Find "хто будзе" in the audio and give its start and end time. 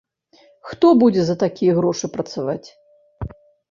0.69-1.21